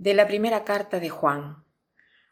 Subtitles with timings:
[0.00, 1.62] De la primera carta de Juan.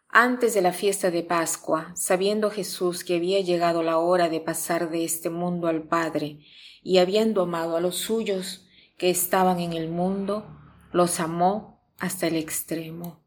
[0.09, 4.89] Antes de la fiesta de Pascua, sabiendo Jesús que había llegado la hora de pasar
[4.89, 6.39] de este mundo al Padre,
[6.83, 10.47] y habiendo amado a los suyos que estaban en el mundo,
[10.93, 13.23] los amó hasta el extremo.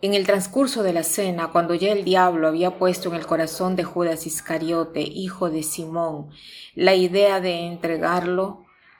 [0.00, 3.76] En el transcurso de la cena, cuando ya el diablo había puesto en el corazón
[3.76, 6.30] de Judas Iscariote, hijo de Simón,
[6.74, 8.64] la idea de entregarlo,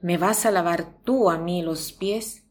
[0.00, 2.44] ¿Me vas a lavar tú a mí los pies?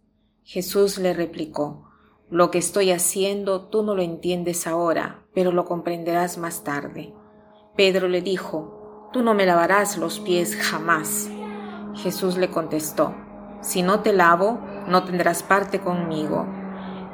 [0.44, 1.90] Jesús le replicó,
[2.30, 7.14] Lo que estoy haciendo tú no lo entiendes ahora, pero lo comprenderás más tarde.
[7.78, 11.30] Pedro le dijo, Tú no me lavarás los pies jamás.
[11.95, 13.16] Jesús le contestó,
[13.62, 16.45] Si no te lavo, no tendrás parte conmigo.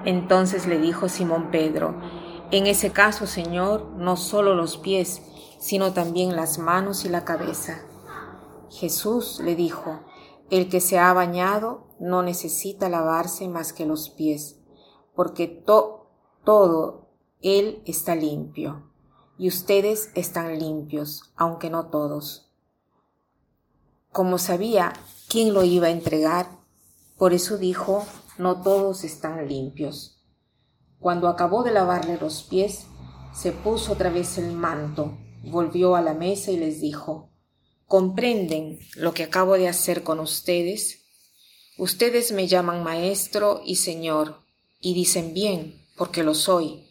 [0.04, 1.94] Entonces le dijo Simón Pedro,
[2.50, 5.22] En ese caso, Señor, no solo los pies,
[5.60, 7.84] sino también las manos y la cabeza.
[8.72, 10.00] Jesús le dijo,
[10.50, 14.60] el que se ha bañado no necesita lavarse más que los pies,
[15.16, 17.10] porque todo
[17.42, 18.92] él está limpio,
[19.38, 22.52] y ustedes están limpios, aunque no todos.
[24.12, 24.94] Como sabía
[25.28, 26.60] quién lo iba a entregar,
[27.18, 28.06] por eso dijo,
[28.38, 30.24] no todos están limpios.
[31.00, 32.86] Cuando acabó de lavarle los pies,
[33.34, 37.33] se puso otra vez el manto, volvió a la mesa y les dijo,
[37.94, 41.06] comprenden lo que acabo de hacer con ustedes?
[41.78, 44.42] Ustedes me llaman maestro y señor,
[44.80, 46.88] y dicen bien, porque lo soy.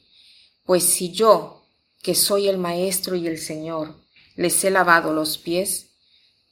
[0.64, 1.66] Pues si yo,
[2.04, 3.96] que soy el maestro y el señor,
[4.36, 5.88] les he lavado los pies,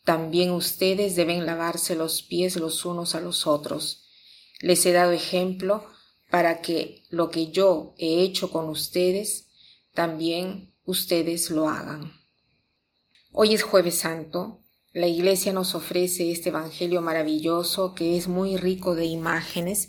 [0.04, 4.08] también ustedes deben lavarse los pies los unos a los otros.
[4.58, 5.86] Les he dado ejemplo
[6.28, 9.46] para que lo que yo he hecho con ustedes,
[9.94, 12.19] también ustedes lo hagan.
[13.32, 14.60] Hoy es jueves santo.
[14.92, 19.88] La iglesia nos ofrece este Evangelio maravilloso que es muy rico de imágenes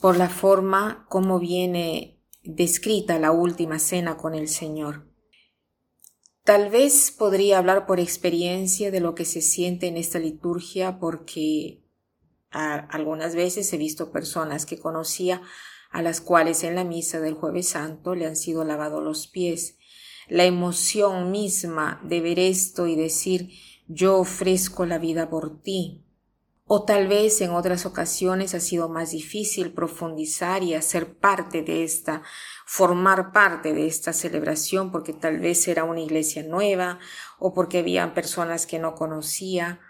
[0.00, 5.06] por la forma como viene descrita la última cena con el Señor.
[6.44, 11.84] Tal vez podría hablar por experiencia de lo que se siente en esta liturgia porque
[12.50, 15.42] algunas veces he visto personas que conocía
[15.90, 19.76] a las cuales en la misa del jueves santo le han sido lavados los pies
[20.28, 23.50] la emoción misma de ver esto y decir
[23.86, 26.04] yo ofrezco la vida por ti.
[26.64, 31.84] O tal vez en otras ocasiones ha sido más difícil profundizar y hacer parte de
[31.84, 32.22] esta,
[32.64, 36.98] formar parte de esta celebración porque tal vez era una iglesia nueva
[37.38, 39.80] o porque habían personas que no conocía.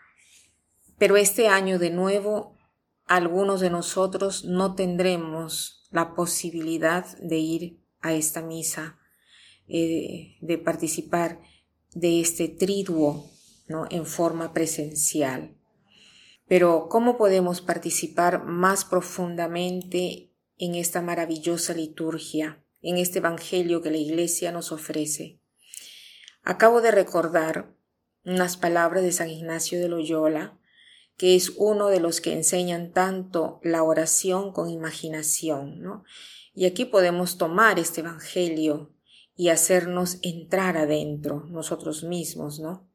[0.98, 2.56] Pero este año de nuevo
[3.06, 8.98] algunos de nosotros no tendremos la posibilidad de ir a esta misa
[9.74, 11.40] eh, de participar
[11.94, 13.30] de este triduo
[13.68, 13.86] ¿no?
[13.88, 15.56] en forma presencial.
[16.46, 23.96] Pero ¿cómo podemos participar más profundamente en esta maravillosa liturgia, en este Evangelio que la
[23.96, 25.40] Iglesia nos ofrece?
[26.42, 27.74] Acabo de recordar
[28.26, 30.58] unas palabras de San Ignacio de Loyola,
[31.16, 36.04] que es uno de los que enseñan tanto la oración con imaginación, ¿no?
[36.52, 38.91] Y aquí podemos tomar este Evangelio
[39.42, 42.88] y hacernos entrar adentro nosotros mismos, ¿no?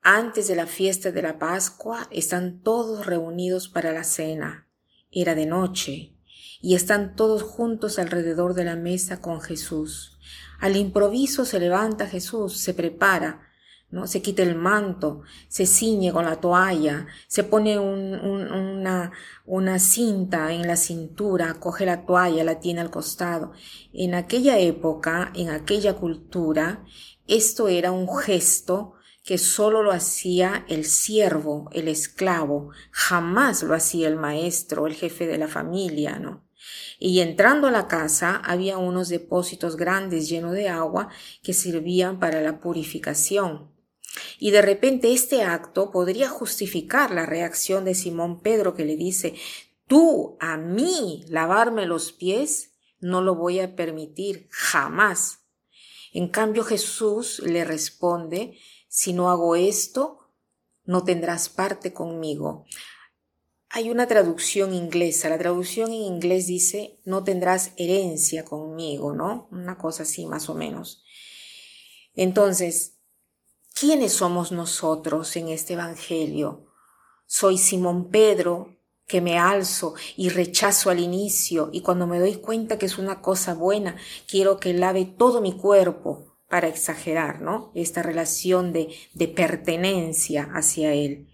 [0.00, 4.68] Antes de la fiesta de la Pascua están todos reunidos para la cena.
[5.10, 6.14] Era de noche
[6.60, 10.20] y están todos juntos alrededor de la mesa con Jesús.
[10.60, 13.47] Al improviso se levanta Jesús, se prepara,
[13.90, 14.06] ¿no?
[14.06, 19.12] Se quita el manto, se ciñe con la toalla, se pone una,
[19.46, 23.52] una cinta en la cintura, coge la toalla, la tiene al costado.
[23.92, 26.84] En aquella época, en aquella cultura,
[27.26, 28.94] esto era un gesto
[29.24, 35.26] que solo lo hacía el siervo, el esclavo, jamás lo hacía el maestro, el jefe
[35.26, 36.48] de la familia, ¿no?
[36.98, 41.10] Y entrando a la casa había unos depósitos grandes llenos de agua
[41.42, 43.70] que servían para la purificación.
[44.38, 49.34] Y de repente este acto podría justificar la reacción de Simón Pedro que le dice,
[49.86, 55.40] tú a mí lavarme los pies, no lo voy a permitir jamás.
[56.12, 58.58] En cambio Jesús le responde,
[58.88, 60.30] si no hago esto,
[60.84, 62.64] no tendrás parte conmigo.
[63.70, 65.28] hay una traducción inglesa.
[65.28, 69.46] La traducción en inglés dice, no tendrás herencia conmigo, ¿no?
[69.50, 71.04] Una cosa así más o menos.
[72.14, 72.97] Entonces,
[73.78, 76.66] ¿quiénes somos nosotros en este Evangelio?
[77.26, 78.76] Soy Simón Pedro,
[79.06, 83.22] que me alzo y rechazo al inicio y cuando me doy cuenta que es una
[83.22, 83.96] cosa buena,
[84.28, 87.70] quiero que lave todo mi cuerpo para exagerar, ¿no?
[87.74, 91.28] Esta relación de, de pertenencia hacia Él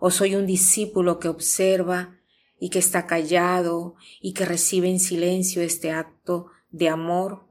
[0.00, 2.18] o soy un discípulo que observa
[2.58, 7.46] y que está callado y que recibe en silencio este acto de amor,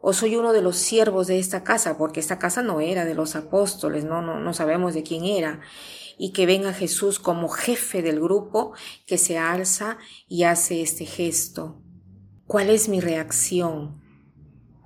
[0.00, 3.14] o soy uno de los siervos de esta casa, porque esta casa no era de
[3.14, 5.60] los apóstoles, no, no, no sabemos de quién era,
[6.16, 8.72] y que ven Jesús como jefe del grupo
[9.06, 9.98] que se alza
[10.28, 11.82] y hace este gesto.
[12.46, 14.00] ¿Cuál es mi reacción?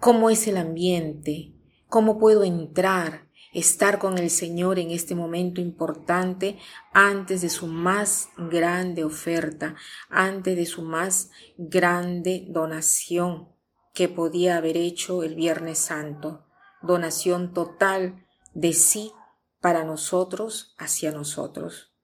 [0.00, 1.52] ¿Cómo es el ambiente?
[1.88, 3.24] ¿Cómo puedo entrar?
[3.52, 6.58] estar con el Señor en este momento importante
[6.92, 9.76] antes de su más grande oferta,
[10.10, 13.53] antes de su más grande donación
[13.94, 16.44] que podía haber hecho el Viernes Santo,
[16.82, 19.12] donación total de sí
[19.60, 21.94] para nosotros, hacia nosotros.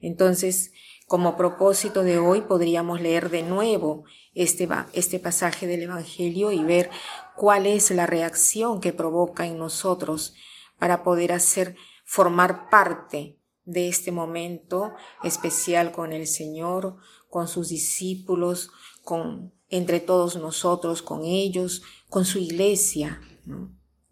[0.00, 0.72] Entonces,
[1.06, 6.90] como propósito de hoy podríamos leer de nuevo este, este pasaje del Evangelio y ver
[7.36, 10.34] cuál es la reacción que provoca en nosotros
[10.78, 16.96] para poder hacer formar parte de este momento especial con el Señor,
[17.28, 18.70] con sus discípulos,
[19.06, 23.20] con entre todos nosotros, con ellos, con su iglesia,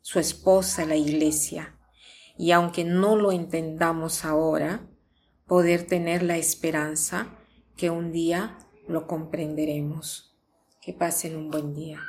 [0.01, 1.77] su esposa, la iglesia.
[2.39, 4.89] Y aunque no lo entendamos ahora,
[5.47, 7.37] poder tener la esperanza
[7.77, 8.57] que un día
[8.87, 10.37] lo comprenderemos.
[10.81, 12.01] Que pasen un buen día.